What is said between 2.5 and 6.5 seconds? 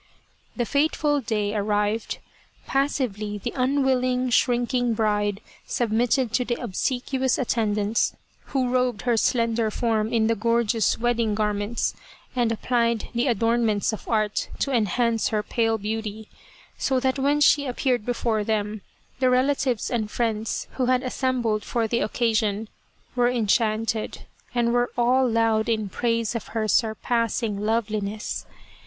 Passively the unwilling, shrinking bride submitted to